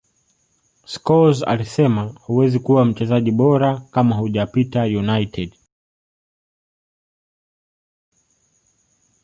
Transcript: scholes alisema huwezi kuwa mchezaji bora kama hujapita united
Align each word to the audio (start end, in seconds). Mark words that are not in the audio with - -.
scholes 0.85 1.43
alisema 1.47 2.03
huwezi 2.03 2.59
kuwa 2.59 2.85
mchezaji 2.85 3.31
bora 3.31 3.79
kama 3.91 4.15
hujapita 4.15 4.83
united 4.83 5.55